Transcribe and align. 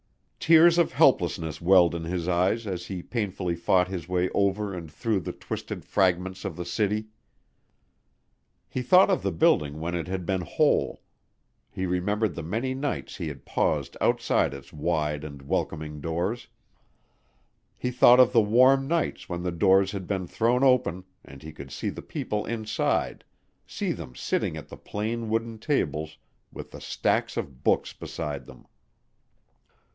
Tears 0.39 0.79
of 0.79 0.93
helplessness 0.93 1.61
welled 1.61 1.93
in 1.93 2.05
his 2.05 2.27
eyes 2.27 2.65
as 2.65 2.87
he 2.87 3.03
painfully 3.03 3.55
fought 3.55 3.87
his 3.87 4.09
way 4.09 4.27
over 4.31 4.73
and 4.73 4.91
through 4.91 5.19
the 5.19 5.31
twisted 5.31 5.85
fragments 5.85 6.43
of 6.43 6.55
the 6.55 6.65
city. 6.65 7.05
He 8.67 8.81
thought 8.81 9.11
of 9.11 9.21
the 9.21 9.31
building 9.31 9.79
when 9.79 9.93
it 9.93 10.07
had 10.07 10.25
been 10.25 10.41
whole. 10.41 11.03
He 11.69 11.85
remembered 11.85 12.33
the 12.33 12.41
many 12.43 12.73
nights 12.73 13.17
he 13.17 13.27
had 13.27 13.45
paused 13.45 13.95
outside 14.01 14.55
its 14.55 14.73
wide 14.73 15.23
and 15.23 15.43
welcoming 15.43 16.01
doors. 16.01 16.47
He 17.77 17.91
thought 17.91 18.19
of 18.19 18.33
the 18.33 18.41
warm 18.41 18.87
nights 18.87 19.29
when 19.29 19.43
the 19.43 19.51
doors 19.51 19.91
had 19.91 20.07
been 20.07 20.25
thrown 20.25 20.63
open 20.63 21.03
and 21.23 21.43
he 21.43 21.51
could 21.53 21.71
see 21.71 21.89
the 21.89 22.01
people 22.01 22.43
inside, 22.47 23.23
see 23.67 23.91
them 23.91 24.15
sitting 24.15 24.57
at 24.57 24.67
the 24.69 24.77
plain 24.77 25.29
wooden 25.29 25.59
tables 25.59 26.17
with 26.51 26.71
the 26.71 26.81
stacks 26.81 27.37
of 27.37 27.63
books 27.63 27.93
beside 27.93 28.47
them. 28.47 28.65